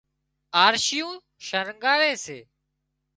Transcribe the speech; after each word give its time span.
آرشيون 0.65 1.15
شڻڳاري 1.47 2.13
سي 2.23 2.39